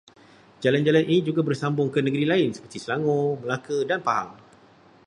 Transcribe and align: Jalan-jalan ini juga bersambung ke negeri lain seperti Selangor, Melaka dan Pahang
Jalan-jalan 0.65 1.03
ini 1.11 1.19
juga 1.27 1.41
bersambung 1.47 1.89
ke 1.93 1.99
negeri 2.05 2.25
lain 2.31 2.49
seperti 2.57 2.77
Selangor, 2.81 3.29
Melaka 3.41 3.77
dan 3.89 3.99
Pahang 4.07 4.29